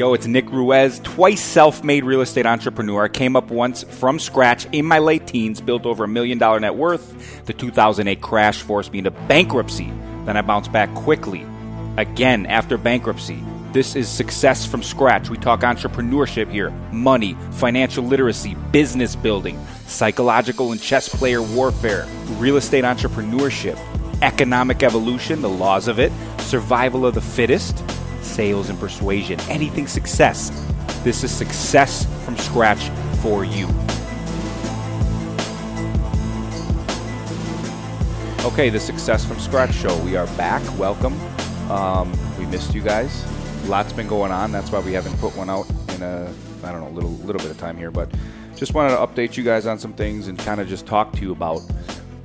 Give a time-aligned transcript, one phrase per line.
[0.00, 3.04] Yo, it's Nick Ruiz, twice self made real estate entrepreneur.
[3.04, 6.58] I came up once from scratch in my late teens, built over a million dollar
[6.58, 7.44] net worth.
[7.44, 9.92] The 2008 crash forced me into bankruptcy.
[10.24, 11.44] Then I bounced back quickly.
[11.98, 13.44] Again, after bankruptcy.
[13.74, 15.28] This is success from scratch.
[15.28, 22.06] We talk entrepreneurship here, money, financial literacy, business building, psychological and chess player warfare,
[22.38, 23.78] real estate entrepreneurship,
[24.22, 27.84] economic evolution, the laws of it, survival of the fittest,
[28.30, 30.50] sales and persuasion, anything success.
[31.02, 32.88] This is success from scratch
[33.22, 33.66] for you.
[38.42, 39.96] Okay, the Success from Scratch show.
[40.02, 40.62] We are back.
[40.78, 41.12] Welcome.
[41.70, 43.24] Um, we missed you guys.
[43.68, 44.50] Lots been going on.
[44.50, 46.32] That's why we haven't put one out in a
[46.64, 48.10] I don't know little little bit of time here, but
[48.56, 51.20] just wanted to update you guys on some things and kind of just talk to
[51.20, 51.60] you about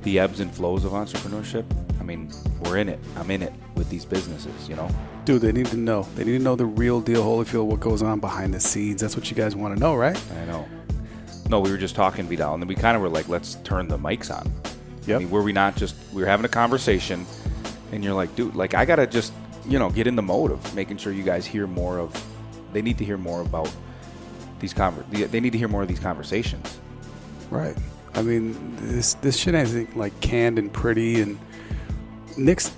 [0.04, 1.64] the ebbs and flows of entrepreneurship.
[2.06, 3.00] I mean, we're in it.
[3.16, 4.68] I'm in it with these businesses.
[4.68, 4.88] You know,
[5.24, 6.06] Dude, they need to know.
[6.14, 9.00] They need to know the real deal, Holyfield, what goes on behind the scenes.
[9.00, 10.16] That's what you guys want to know, right?
[10.40, 10.68] I know.
[11.50, 13.88] No, we were just talking, Vidal, and then we kind of were like, let's turn
[13.88, 14.48] the mics on.
[15.08, 15.16] Yep.
[15.16, 17.26] I mean, were we not just we were having a conversation,
[17.90, 19.32] and you're like, dude, like I gotta just
[19.68, 22.24] you know get in the mode of making sure you guys hear more of.
[22.72, 23.72] They need to hear more about
[24.60, 26.78] these conver- They need to hear more of these conversations.
[27.50, 27.76] Right.
[28.14, 31.20] I mean, this this shit ain't like canned and pretty.
[31.20, 31.38] And
[32.36, 32.72] Nick's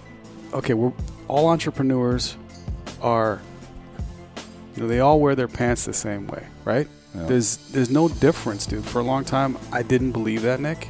[0.52, 0.74] okay.
[0.74, 0.92] We're
[1.26, 2.36] all entrepreneurs
[3.02, 3.40] are.
[4.76, 6.86] You know, they all wear their pants the same way, right?
[7.14, 7.24] Yeah.
[7.24, 8.84] There's there's no difference, dude.
[8.84, 10.88] For a long time, I didn't believe that, Nick.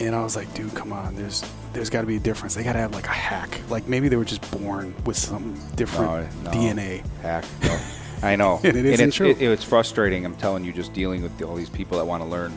[0.00, 1.14] And I was like, dude, come on.
[1.16, 2.54] There's there's got to be a difference.
[2.54, 3.60] They got to have like a hack.
[3.70, 6.50] Like maybe they were just born with some different No, no.
[6.50, 7.04] DNA.
[7.22, 7.44] Hack.
[7.62, 7.80] No.
[8.22, 8.60] I know.
[8.64, 9.30] And it isn't it's, true.
[9.30, 10.24] It, it's frustrating.
[10.24, 12.56] I'm telling you, just dealing with all these people that want to learn.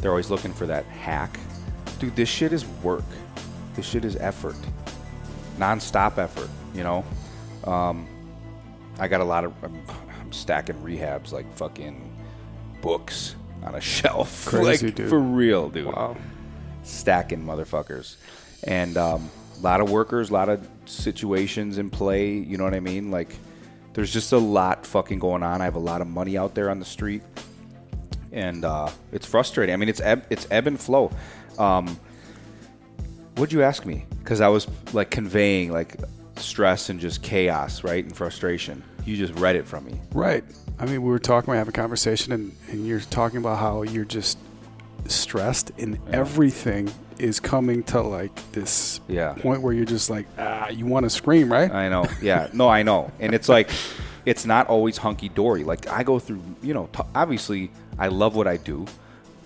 [0.00, 1.38] They're always looking for that hack.
[1.98, 3.02] Dude, this shit is work.
[3.78, 4.56] This shit is effort.
[5.56, 6.50] Non-stop effort.
[6.74, 7.04] You know.
[7.64, 8.08] Um,
[8.98, 9.52] I got a lot of.
[9.62, 9.80] I'm,
[10.20, 12.12] I'm stacking rehabs like fucking
[12.82, 14.46] books on a shelf.
[14.46, 15.08] Crazy, like dude.
[15.08, 16.16] for real, dude Wow.
[16.82, 18.16] stacking motherfuckers
[18.64, 22.74] and um, a lot of workers a lot of situations in play you know what
[22.74, 23.32] i mean like
[23.92, 26.68] there's just a lot fucking going on i have a lot of money out there
[26.70, 27.22] on the street
[28.32, 31.10] and uh, it's frustrating i mean it's ebb, it's ebb and flow
[31.58, 31.98] um,
[33.38, 35.96] what'd you ask me because i was like conveying like
[36.36, 40.44] stress and just chaos right and frustration you just read it from me Right.
[40.80, 43.82] I mean, we were talking, we have a conversation, and, and you're talking about how
[43.82, 44.38] you're just
[45.06, 46.88] stressed, and everything
[47.18, 49.32] is coming to like this Yeah.
[49.34, 51.68] point where you're just like, ah, you want to scream, right?
[51.70, 52.04] I know.
[52.22, 52.48] Yeah.
[52.52, 53.10] No, I know.
[53.18, 53.70] And it's like,
[54.24, 55.64] it's not always hunky dory.
[55.64, 58.86] Like I go through, you know, t- obviously I love what I do.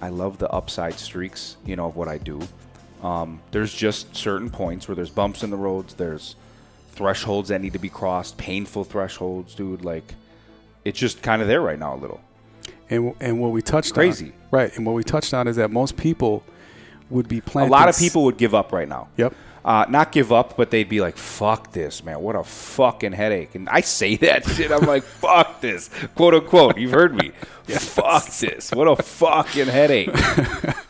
[0.03, 2.41] I love the upside streaks, you know, of what I do.
[3.03, 5.95] Um, there's just certain points where there's bumps in the roads.
[5.95, 6.37] There's
[6.93, 9.85] thresholds that need to be crossed, painful thresholds, dude.
[9.85, 10.15] Like,
[10.85, 12.21] it's just kind of there right now a little.
[12.91, 14.27] and and what we touched Crazy.
[14.27, 14.77] on, right?
[14.77, 16.45] And what we touched on is that most people
[17.11, 17.69] would be playing.
[17.69, 19.09] A lot of people would give up right now.
[19.17, 19.35] Yep.
[19.65, 22.21] Uh, not give up, but they'd be like, "Fuck this, man!
[22.21, 24.73] What a fucking headache!" And I say that shit.
[24.73, 26.79] I'm like, "Fuck this," quote unquote.
[26.79, 27.31] You've heard me.
[27.69, 28.73] Fuck this!
[28.73, 30.11] What a fucking headache!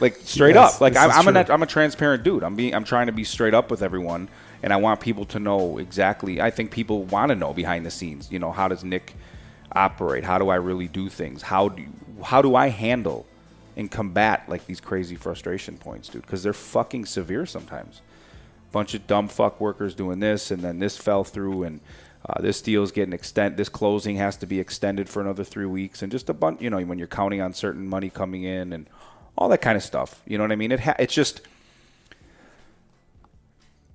[0.00, 0.80] like straight Yes, up.
[0.80, 1.46] Like I'm, is I'm, a.
[1.52, 2.42] I'm a transparent dude.
[2.42, 2.74] I'm being.
[2.74, 4.28] I'm trying to be straight up with everyone,
[4.62, 6.40] and I want people to know exactly.
[6.40, 8.30] I think people want to know behind the scenes.
[8.30, 9.14] You know, how does Nick
[9.72, 10.24] operate?
[10.24, 11.42] How do I really do things?
[11.42, 11.84] How do
[12.24, 13.26] how do I handle
[13.76, 16.22] and combat like these crazy frustration points, dude?
[16.22, 18.00] Because they're fucking severe sometimes.
[18.72, 21.80] Bunch of dumb fuck workers doing this, and then this fell through, and
[22.28, 23.56] uh, this deal's getting extend.
[23.56, 26.62] This closing has to be extended for another three weeks, and just a bunch.
[26.62, 28.86] You know, when you're counting on certain money coming in, and
[29.40, 30.20] all that kind of stuff.
[30.26, 30.70] You know what I mean?
[30.70, 31.40] It ha- it's just.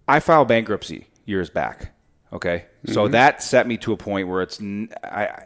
[0.07, 1.91] I filed bankruptcy years back.
[2.33, 4.59] Okay, so that set me to a point where it's.
[4.59, 5.45] n- I, I-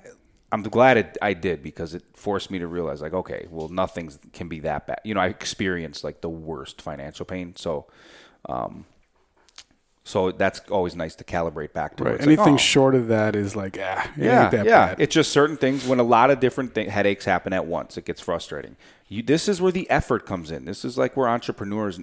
[0.52, 4.12] I'm glad it, I did because it forced me to realize, like, okay, well, nothing
[4.34, 5.00] can be that bad.
[5.04, 7.86] You know, I experienced like the worst financial pain, so,
[8.48, 8.86] um,
[10.10, 12.04] so that's always nice to calibrate back to.
[12.04, 12.16] Right.
[12.16, 14.64] it's like, Anything oh, short of that is like, ah, yeah, yeah.
[14.64, 15.00] bad.
[15.00, 17.96] It's just certain things when a lot of different th- headaches happen at once.
[17.96, 18.76] It gets frustrating.
[19.08, 20.66] You, this is where the effort comes in.
[20.66, 22.00] This is like where entrepreneurs,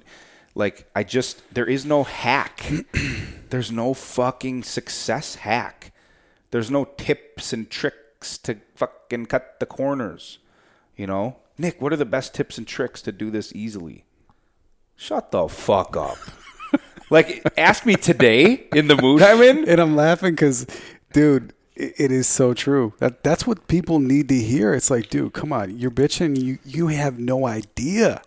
[0.54, 2.70] like I just there is no hack.
[3.50, 5.92] There's no fucking success hack.
[6.52, 10.38] There's no tips and tricks to fucking cut the corners.
[10.96, 14.04] You know, Nick, what are the best tips and tricks to do this easily?
[14.94, 16.18] Shut the fuck up.
[17.10, 19.68] Like, ask me today in the mood I'm in.
[19.68, 20.66] and I'm laughing because,
[21.12, 22.94] dude, it, is so true.
[22.98, 24.72] That that's what people need to hear.
[24.74, 26.40] It's like, dude, come on, you're bitching.
[26.42, 28.22] You you have no idea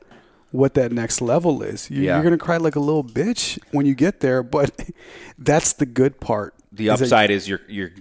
[0.52, 1.90] what that next level is.
[1.90, 2.16] You, Yeah.
[2.16, 4.90] You're gonna cry like a little bitch when you get there, but
[5.38, 6.54] that's the good part.
[6.72, 7.92] The is upside is you're you're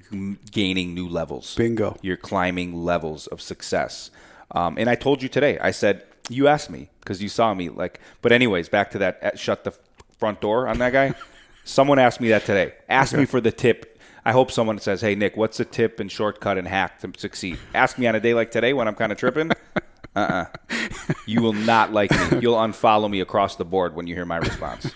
[0.50, 1.54] gaining new levels.
[1.54, 1.96] Bingo.
[2.02, 4.10] You're climbing levels of success.
[4.50, 5.58] Um, and I told you today.
[5.58, 8.00] I said you asked me because you saw me like.
[8.20, 9.22] But anyways, back to that.
[9.22, 9.72] uh, Shut the
[10.18, 11.14] front door on that guy.
[11.64, 12.74] someone asked me that today.
[12.88, 13.98] Asked me for the tip.
[14.24, 17.58] I hope someone says, "Hey Nick, what's the tip and shortcut and hack to succeed?"
[17.74, 19.50] Ask me on a day like today when I'm kind of tripping.
[20.16, 20.46] Uh-uh.
[21.26, 22.40] You will not like me.
[22.40, 24.90] You'll unfollow me across the board when you hear my response.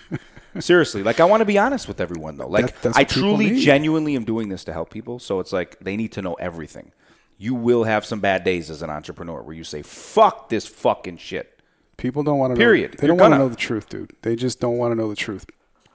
[0.59, 2.47] Seriously, like I want to be honest with everyone though.
[2.47, 5.19] Like That- I truly, genuinely am doing this to help people.
[5.19, 6.91] So it's like they need to know everything.
[7.37, 11.17] You will have some bad days as an entrepreneur where you say, "Fuck this fucking
[11.17, 11.52] shit."
[11.97, 12.57] People don't want to.
[12.59, 12.91] Period.
[12.91, 14.13] Know, they You're don't want to know the truth, dude.
[14.23, 15.45] They just don't want to know the truth.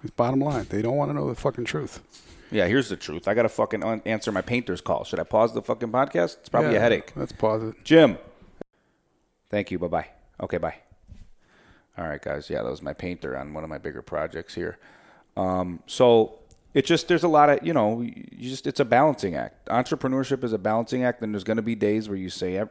[0.03, 0.67] It's bottom line.
[0.71, 2.00] They don't want to know the fucking truth.
[2.50, 3.29] Yeah, here's the truth.
[3.29, 5.05] I got to fucking un- answer my painter's call.
[5.05, 6.39] Should I pause the fucking podcast?
[6.39, 7.12] It's probably Yeah, a headache.
[7.17, 7.75] Let's pause it.
[7.85, 8.17] Jim.
[9.50, 9.79] Thank you.
[9.79, 10.09] Bye bye.
[10.41, 10.77] Okay, bye.
[11.99, 12.49] All right, guys.
[12.49, 14.79] Yeah, that was my painter on one of my bigger projects here.
[15.37, 16.39] Um, so
[16.75, 19.67] it just there's a lot of you know you just it's a balancing act.
[19.69, 22.62] Entrepreneurship is a balancing act, and there's going to be days where you say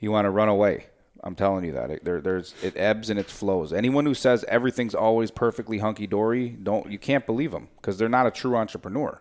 [0.00, 0.86] you want to run away.
[1.26, 3.72] I'm telling you that it, there, there's it ebbs and it flows.
[3.72, 8.08] Anyone who says everything's always perfectly hunky dory, don't you can't believe them because they're
[8.08, 9.20] not a true entrepreneur.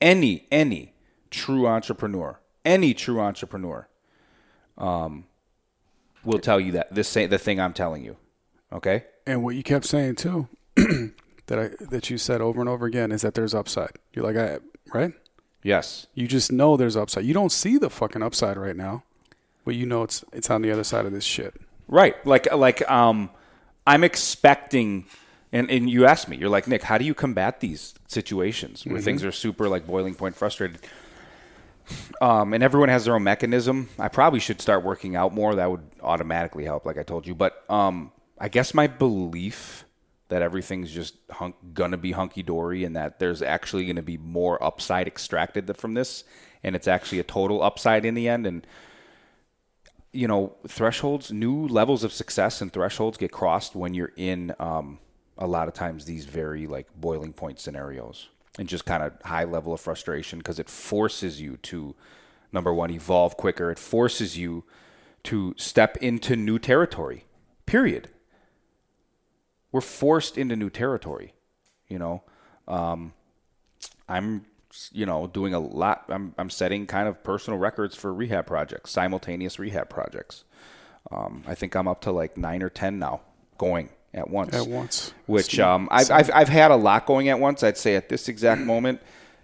[0.00, 0.94] Any any
[1.30, 3.86] true entrepreneur, any true entrepreneur,
[4.78, 5.26] um,
[6.24, 8.16] will tell you that this say the thing I'm telling you.
[8.72, 9.04] Okay.
[9.26, 13.12] And what you kept saying too, that I that you said over and over again
[13.12, 13.92] is that there's upside.
[14.14, 14.58] You're like, I,
[14.94, 15.12] right?
[15.62, 16.06] Yes.
[16.14, 17.26] You just know there's upside.
[17.26, 19.02] You don't see the fucking upside right now,
[19.66, 21.52] but you know it's it's on the other side of this shit.
[21.88, 22.24] Right.
[22.24, 23.28] Like like um
[23.86, 25.04] I'm expecting
[25.52, 29.00] and, and you asked me, you're like, Nick, how do you combat these situations where
[29.00, 30.80] things are super like boiling point frustrated?
[32.20, 33.88] Um, and everyone has their own mechanism.
[33.98, 35.54] I probably should start working out more.
[35.54, 37.34] That would automatically help, like I told you.
[37.34, 39.84] But um, I guess my belief
[40.28, 44.62] that everything's just hunk, gonna be hunky dory and that there's actually gonna be more
[44.62, 46.24] upside extracted from this,
[46.64, 48.46] and it's actually a total upside in the end.
[48.46, 48.66] And
[50.16, 54.98] you know, thresholds, new levels of success and thresholds get crossed when you're in um,
[55.36, 58.28] a lot of times these very like boiling point scenarios
[58.58, 61.94] and just kind of high level of frustration because it forces you to,
[62.50, 63.70] number one, evolve quicker.
[63.70, 64.64] It forces you
[65.24, 67.24] to step into new territory,
[67.66, 68.08] period.
[69.70, 71.34] We're forced into new territory,
[71.88, 72.22] you know.
[72.66, 73.12] Um,
[74.08, 74.46] I'm,
[74.92, 76.04] you know, doing a lot.
[76.08, 80.44] I'm, I'm setting kind of personal records for rehab projects, simultaneous rehab projects.
[81.10, 83.20] Um, I think I'm up to like nine or ten now,
[83.58, 84.54] going at once.
[84.54, 85.12] At once.
[85.26, 87.62] Which um, I've, I've I've had a lot going at once.
[87.62, 89.00] I'd say at this exact moment,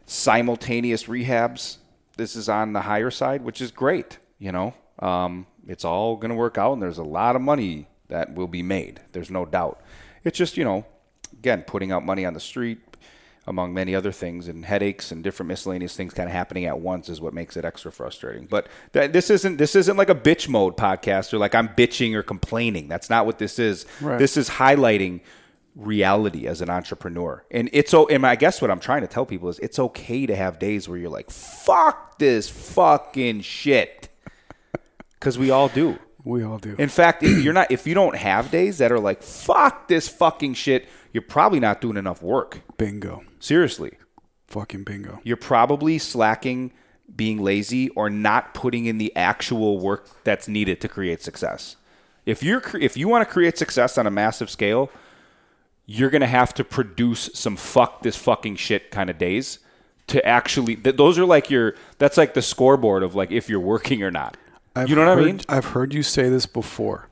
[0.07, 1.77] simultaneous rehabs.
[2.17, 4.19] This is on the higher side, which is great.
[4.39, 7.87] You know, um, it's all going to work out, and there's a lot of money
[8.09, 9.01] that will be made.
[9.13, 9.81] There's no doubt.
[10.25, 10.85] It's just you know,
[11.33, 12.81] again, putting out money on the street,
[13.47, 17.09] among many other things, and headaches and different miscellaneous things kind of happening at once
[17.09, 18.47] is what makes it extra frustrating.
[18.47, 22.15] But th- this isn't this isn't like a bitch mode podcast or like I'm bitching
[22.15, 22.89] or complaining.
[22.89, 23.87] That's not what this is.
[24.01, 24.19] Right.
[24.19, 25.21] This is highlighting
[25.75, 27.45] reality as an entrepreneur.
[27.51, 30.27] And it's so and I guess what I'm trying to tell people is it's okay
[30.27, 34.09] to have days where you're like, fuck this fucking shit.
[35.21, 35.99] Cause we all do.
[36.25, 36.77] We all do.
[36.79, 40.09] In fact, if you're not if you don't have days that are like, fuck this
[40.09, 42.61] fucking shit, you're probably not doing enough work.
[42.77, 43.25] bingo.
[43.41, 43.93] Seriously.
[44.47, 45.21] Fucking bingo.
[45.25, 46.73] You're probably slacking,
[47.15, 51.77] being lazy, or not putting in the actual work that's needed to create success.
[52.25, 54.91] If you're if you want to create success on a massive scale,
[55.87, 59.59] you're gonna have to produce some fuck this fucking shit kind of days
[60.09, 60.77] to actually.
[60.77, 61.75] Th- those are like your.
[61.99, 64.37] That's like the scoreboard of like if you're working or not.
[64.75, 65.41] I've you know what I mean?
[65.49, 67.09] I've heard you say this before.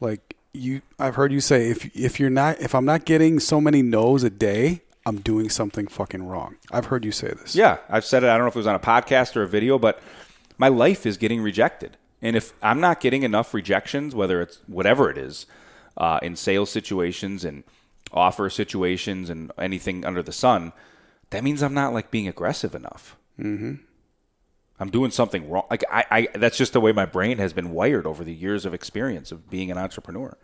[0.00, 3.60] Like you I've heard you say if if you're not if I'm not getting so
[3.60, 6.56] many no's a day, I'm doing something fucking wrong.
[6.70, 7.56] I've heard you say this.
[7.56, 8.28] Yeah, I've said it.
[8.28, 10.00] I don't know if it was on a podcast or a video, but
[10.58, 11.96] my life is getting rejected.
[12.20, 15.46] And if I'm not getting enough rejections, whether it's whatever it is,
[15.96, 17.64] uh, in sales situations and
[18.12, 20.72] offer situations and anything under the sun,
[21.30, 23.16] that means I'm not like being aggressive enough.
[23.40, 23.74] Mm-hmm.
[24.80, 25.64] I'm doing something wrong.
[25.70, 28.64] Like I, I, that's just the way my brain has been wired over the years
[28.64, 30.36] of experience of being an entrepreneur.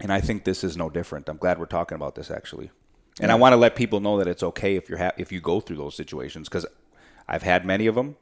[0.00, 1.28] And I think this is no different.
[1.28, 2.70] I'm glad we're talking about this actually.
[3.20, 5.40] And I want to let people know that it's okay if you're ha- if you
[5.40, 6.64] go through those situations because
[7.28, 8.16] I've had many of them.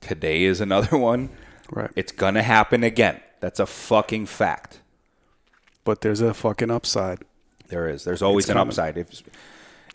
[0.00, 1.30] Today is another one.
[1.70, 1.90] Right.
[1.96, 3.20] It's gonna happen again.
[3.40, 4.80] That's a fucking fact.
[5.84, 7.20] But there's a fucking upside.
[7.68, 8.04] There is.
[8.04, 8.68] There's always It's an coming.
[8.70, 8.98] upside.
[8.98, 9.22] If,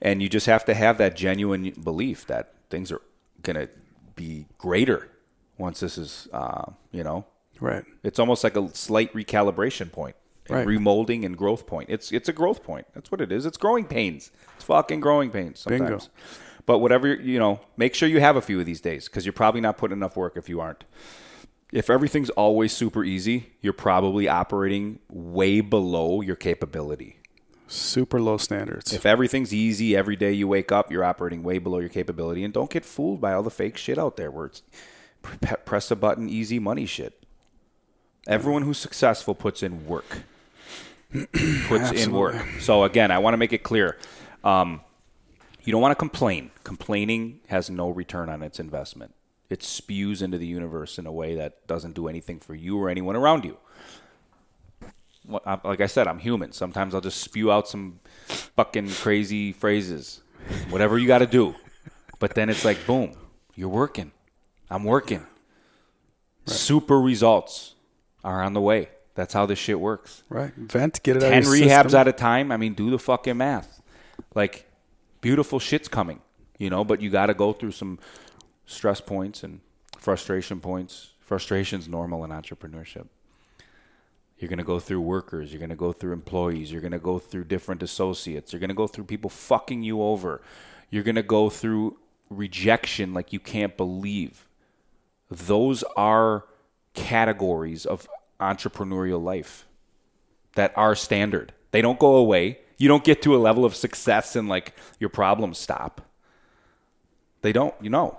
[0.02, 3.02] and you just have to have that genuine belief that things are
[3.44, 3.68] gonna
[4.16, 5.10] be greater
[5.58, 7.26] once this is, uh, you know,
[7.60, 7.84] Right.
[8.04, 10.16] it's almost like a slight recalibration point.
[10.48, 10.68] Right.
[10.68, 11.90] remolding and growth point.
[11.90, 12.86] It's it's a growth point.
[12.94, 13.48] That's what it is.
[13.48, 14.30] It's growing pains.
[14.58, 15.90] It's fucking growing pains sometimes.
[15.90, 16.00] Bingo.
[16.68, 19.26] But whatever you- you know, make sure you have a few of these days because
[19.26, 20.84] you're probably not putting enough work if you aren't.
[21.72, 27.18] If everything's always super easy, you're probably operating way below your capability.
[27.68, 28.94] Super low standards.
[28.94, 32.44] If everything's easy every day you wake up, you're operating way below your capability.
[32.44, 34.62] And don't get fooled by all the fake shit out there where it's
[35.66, 37.24] press a button, easy money shit.
[38.28, 40.24] Everyone who's successful puts in work.
[41.68, 42.36] puts in work.
[42.60, 43.98] So again, I want to make it clear.
[44.44, 44.82] Um,
[45.64, 46.52] you don't want to complain.
[46.64, 49.16] Complaining has no return on its investment.
[49.50, 52.90] It spews into the universe in a way that doesn't do anything for you or
[52.90, 53.58] anyone around you
[55.28, 56.52] like I said, I'm human.
[56.52, 60.22] Sometimes I'll just spew out some fucking crazy phrases,
[60.70, 61.56] whatever you got to do.
[62.20, 63.14] But then it's like, boom,
[63.56, 64.12] you're working.
[64.70, 65.26] I'm working.
[66.46, 67.76] Super results
[68.24, 68.90] are on the way.
[69.16, 70.24] That's how this shit works.
[70.30, 70.54] right.
[70.56, 72.00] Vent, get it out Ten of your rehabs system.
[72.02, 72.52] at a time.
[72.52, 73.82] I mean, do the fucking math.
[74.34, 74.70] Like,
[75.22, 76.20] beautiful shit's coming,
[76.60, 76.84] you know.
[76.84, 77.98] But you got to go through some
[78.66, 79.62] stress points and
[79.98, 81.12] frustration points.
[81.22, 83.08] Frustration's normal in entrepreneurship.
[84.38, 85.52] You're going to go through workers.
[85.52, 86.72] You're going to go through employees.
[86.72, 88.52] You're going to go through different associates.
[88.52, 90.42] You're going to go through people fucking you over.
[90.90, 91.98] You're going to go through
[92.30, 94.48] rejection like you can't believe.
[95.30, 96.46] Those are
[96.94, 98.08] categories of
[98.40, 99.66] entrepreneurial life
[100.56, 101.54] that are standard.
[101.72, 102.60] They don't go away.
[102.78, 106.02] You don't get to a level of success and like your problems stop.
[107.42, 108.18] They don't, you know.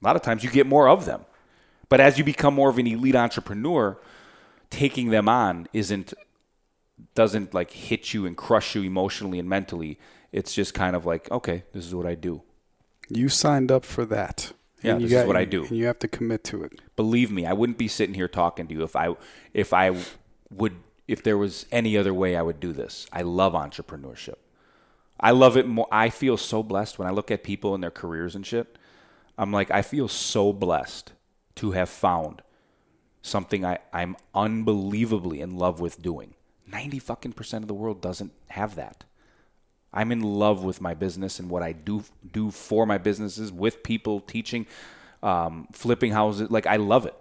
[0.00, 1.24] A lot of times you get more of them.
[1.88, 3.98] But as you become more of an elite entrepreneur,
[4.72, 6.14] taking them on isn't
[7.14, 9.98] doesn't like hit you and crush you emotionally and mentally.
[10.32, 12.42] It's just kind of like, okay, this is what I do.
[13.08, 14.52] You signed up for that.
[14.82, 15.64] Yeah, this is what I do.
[15.64, 16.80] And you have to commit to it.
[16.96, 19.14] Believe me, I wouldn't be sitting here talking to you if I
[19.52, 19.94] if I
[20.50, 20.76] would
[21.06, 23.06] if there was any other way I would do this.
[23.12, 24.36] I love entrepreneurship.
[25.20, 25.86] I love it more.
[25.92, 28.78] I feel so blessed when I look at people and their careers and shit.
[29.36, 31.12] I'm like, I feel so blessed
[31.56, 32.42] to have found
[33.22, 36.34] something I, I'm unbelievably in love with doing.
[36.70, 39.04] 90 fucking percent of the world doesn't have that.
[39.92, 43.82] I'm in love with my business and what I do do for my businesses with
[43.82, 44.66] people, teaching,
[45.22, 46.50] um, flipping houses.
[46.50, 47.14] Like I love it.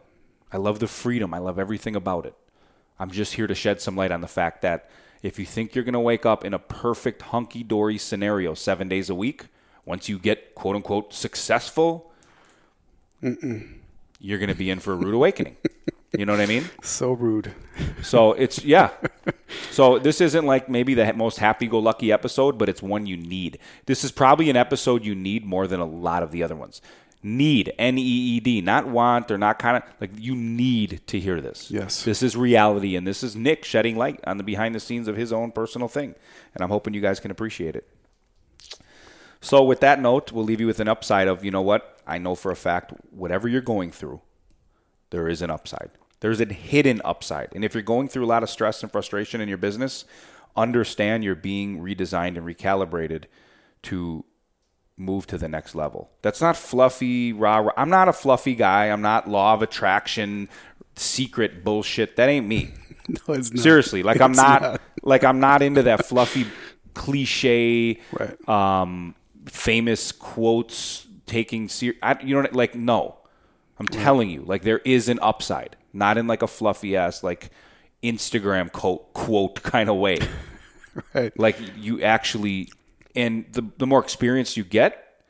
[0.51, 1.33] I love the freedom.
[1.33, 2.33] I love everything about it.
[2.99, 4.89] I'm just here to shed some light on the fact that
[5.21, 8.87] if you think you're going to wake up in a perfect hunky dory scenario seven
[8.87, 9.45] days a week,
[9.85, 12.11] once you get quote unquote successful,
[13.21, 15.57] you're going to be in for a rude awakening.
[16.17, 16.69] You know what I mean?
[16.83, 17.53] So rude.
[18.03, 18.89] So it's yeah.
[19.71, 23.59] So this isn't like maybe the most happy-go-lucky episode, but it's one you need.
[23.85, 26.81] This is probably an episode you need more than a lot of the other ones.
[27.23, 31.19] Need N E E D, not want or not kind of like you need to
[31.19, 31.69] hear this.
[31.71, 32.03] Yes.
[32.03, 35.15] this is reality, and this is Nick shedding light on the behind the scenes of
[35.15, 36.15] his own personal thing,
[36.55, 37.87] and I'm hoping you guys can appreciate it.
[39.39, 42.17] So with that note, we'll leave you with an upside of you know what I
[42.17, 42.93] know for a fact.
[43.11, 44.21] Whatever you're going through,
[45.11, 45.91] there is an upside.
[46.21, 47.49] There's a hidden upside.
[47.53, 50.05] And if you're going through a lot of stress and frustration in your business,
[50.55, 53.25] understand you're being redesigned and recalibrated
[53.83, 54.23] to
[54.97, 56.09] move to the next level.
[56.21, 57.73] That's not fluffy, rah, rah.
[57.75, 58.85] I'm not a fluffy guy.
[58.85, 60.47] I'm not law of attraction,
[60.95, 62.15] secret bullshit.
[62.15, 62.73] That ain't me.
[63.27, 63.63] No, it's not.
[63.63, 66.45] Seriously, like I'm It's not, like I'm not into that fluffy
[66.93, 68.47] cliche Right.
[68.47, 69.15] um,
[69.47, 73.17] famous quotes taking ser- I, you know like no
[73.79, 77.49] i'm telling you like there is an upside not in like a fluffy ass like
[78.03, 80.19] instagram quote quote kind of way.
[81.13, 81.31] Right.
[81.39, 82.67] like you actually
[83.15, 85.23] and the, the more experience you get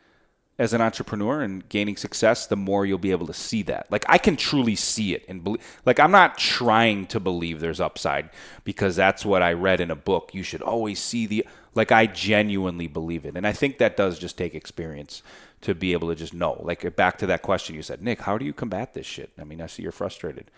[0.58, 3.86] as an entrepreneur and gaining success the more you'll be able to see that.
[3.92, 7.80] Like i can truly see it and believe like i'm not trying to believe there's
[7.80, 8.32] upside
[8.64, 10.32] because that's what i read in a book.
[10.34, 13.36] You should always see the like i genuinely believe it.
[13.38, 15.22] And i think that does just take experience
[15.62, 18.22] to be able to just know like uh, back to that question you said nick
[18.22, 20.50] how do you combat this shit i mean i see you're frustrated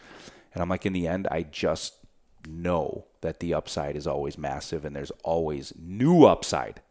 [0.54, 1.96] and i'm like in the end i just
[2.48, 6.82] know that the upside is always massive and there's always new upside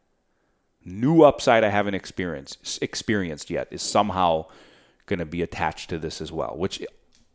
[0.85, 4.47] new upside I haven't experienced experienced yet is somehow
[5.07, 6.85] going to be attached to this as well, which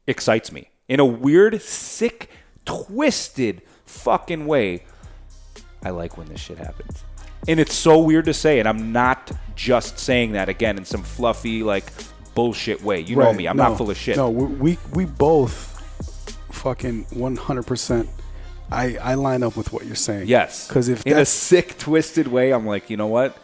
[0.05, 2.29] excites me in a weird, sick,
[2.65, 4.83] twisted fucking way.
[5.83, 7.03] I like when this shit happens.
[7.47, 11.01] And it's so weird to say, and I'm not just saying that again in some
[11.03, 11.85] fluffy like
[12.35, 12.99] bullshit way.
[12.99, 14.17] You know me, I'm No, not full of shit.
[14.17, 15.73] No, we we, we both
[16.51, 18.07] fucking 100%.
[18.69, 20.27] I, I line up with what you're saying.
[20.27, 23.37] Yes, Because if in a sick, twisted way, I'm like, you know what?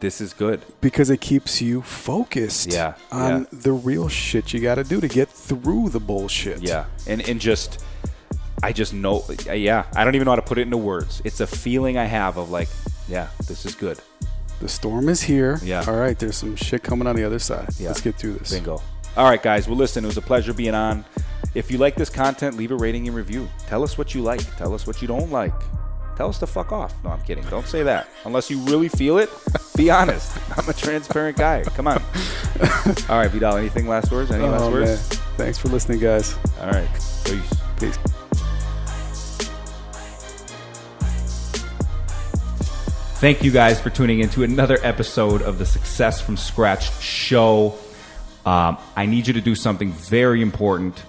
[0.00, 0.62] This is good.
[0.80, 3.46] because it keeps you focused Yeah, on yeah.
[3.52, 6.62] the real shit you got to do to get through the bullshit.
[6.62, 7.82] Yeah, and and just
[8.62, 11.20] I just know, yeah, I don't even know how to put it into words.
[11.24, 12.68] It's a feeling I have of like,
[13.08, 13.98] yeah, this is good.
[14.60, 15.58] The storm is here.
[15.62, 15.84] Yeah.
[15.86, 16.18] All right.
[16.18, 17.68] There's some shit coming on the other side.
[17.78, 17.88] Yeah.
[17.88, 18.52] Let's get through this.
[18.52, 18.80] Bingo.
[19.16, 19.66] All right, guys.
[19.68, 21.04] Well, listen, it was a pleasure being on.
[21.54, 23.48] If you like this content, leave a rating and review.
[23.66, 24.40] Tell us what you like.
[24.56, 25.52] Tell us what you don't like.
[26.16, 26.94] Tell us to fuck off.
[27.02, 27.44] No, I'm kidding.
[27.50, 28.08] Don't say that.
[28.24, 29.28] Unless you really feel it,
[29.76, 30.32] be honest.
[30.56, 31.62] I'm a transparent guy.
[31.64, 31.98] Come on.
[33.08, 34.30] All right, Vidal, anything last words?
[34.30, 34.86] Any last Oh, words?
[35.10, 35.20] man.
[35.36, 36.36] Thanks for listening, guys.
[36.60, 36.88] All right.
[37.24, 37.54] Peace.
[37.80, 37.98] Peace.
[43.24, 47.74] Thank you guys for tuning in to another episode of the Success from Scratch show.
[48.44, 51.02] Um, I need you to do something very important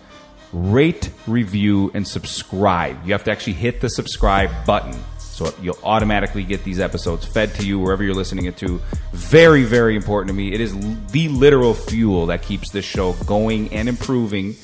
[0.54, 3.06] rate, review, and subscribe.
[3.06, 4.98] You have to actually hit the subscribe button.
[5.20, 8.80] So you'll automatically get these episodes fed to you wherever you're listening it to.
[9.12, 10.54] Very, very important to me.
[10.54, 10.74] It is
[11.08, 14.56] the literal fuel that keeps this show going and improving,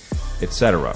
[0.41, 0.95] etc.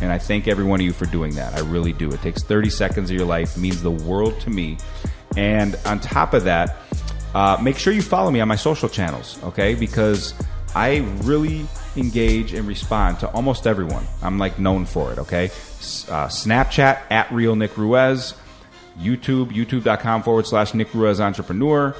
[0.00, 1.54] And I thank every one of you for doing that.
[1.54, 2.12] I really do.
[2.12, 4.78] It takes 30 seconds of your life, means the world to me.
[5.36, 6.76] And on top of that,
[7.34, 9.74] uh, make sure you follow me on my social channels, okay?
[9.74, 10.34] Because
[10.74, 14.04] I really engage and respond to almost everyone.
[14.22, 15.46] I'm like known for it, okay?
[15.46, 18.34] Uh, Snapchat at Real Nick Ruiz,
[18.98, 21.94] YouTube, youtube.com forward slash Nick Ruiz Entrepreneur,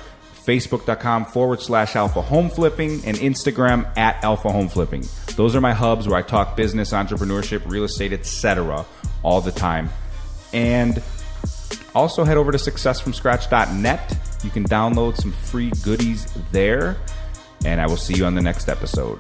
[0.45, 5.05] Facebook.com forward slash Alpha Home Flipping, and Instagram at Alpha Home Flipping.
[5.37, 8.85] Those are my hubs where I talk business, entrepreneurship, real estate, etc.
[9.23, 9.91] all the time.
[10.53, 11.03] And
[11.95, 14.19] also head over to successfromscratch.net.
[14.43, 16.97] You can download some free goodies there.
[17.65, 19.19] And I will see you on the next episode.